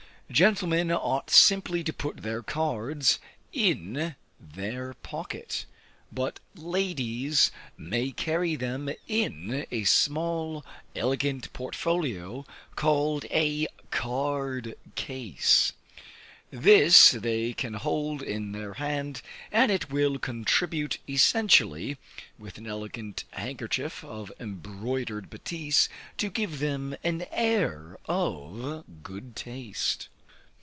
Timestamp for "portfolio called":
11.51-13.25